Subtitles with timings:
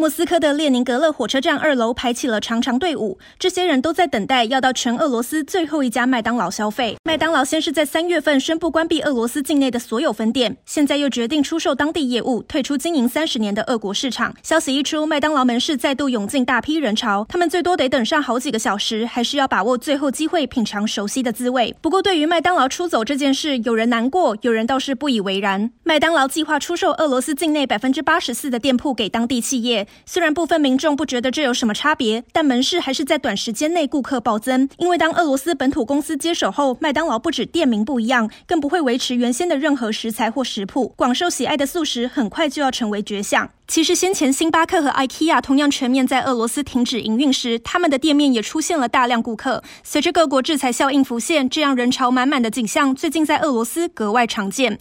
[0.00, 6.96] 莫斯科的列宁格勒火车站二楼排起了长长队伍，这些人都在等待要到全俄罗斯最后一家麦当劳消费。
[7.04, 14.34] 麦当劳先是在三月份宣布关闭俄罗斯境内的所有分店，现在又决定出售当地业务，退出经营三十年的俄国市场。
[14.42, 21.76] 消息一出，麦当劳门市再度涌进大批人潮，他们最多得等上好几个小时，还是要把握最后机会品尝熟悉的滋味。
[21.82, 25.70] 不过，对于麦当劳出走这件事，有人难过，有人倒是不以为然。
[25.84, 29.86] 麦当劳计划出售俄罗斯境内百分之八十四的店铺给当地企业。
[30.06, 34.68] 虽然部分民众不觉得这有什么差别，但门市还是在短时间内顾客暴增。
[34.78, 40.92] 因为当俄罗斯本土公司接手后，麦当劳不止店名不一样，更不会维持原先的任何食材或食谱。
[40.96, 43.50] 广受喜爱的素食很快就要成为绝响。
[43.66, 49.62] 其实先前星巴克和 IKEA 同样全面在俄罗斯停止营运时，他们的店面也出现了大量顾客。
[49.84, 54.78] 随着各国制裁效应浮现，这样人潮满满的景象最近在俄罗斯格外常见。